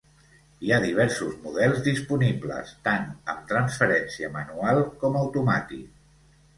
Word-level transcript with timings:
Hi 0.67 0.71
ha 0.71 0.79
diversos 0.85 1.35
models 1.43 1.83
disponibles, 1.89 2.73
tan 2.89 3.07
amb 3.35 3.47
transferència 3.55 4.35
manual 4.41 4.85
com 5.05 5.23
automàtic. 5.25 5.91